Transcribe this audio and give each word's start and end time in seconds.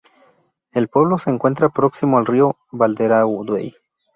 El 0.71 0.87
pueblo 0.87 1.19
se 1.19 1.29
encuentra 1.29 1.69
próximo 1.69 2.17
al 2.17 2.25
río 2.25 2.57
Valderaduey. 2.71 3.71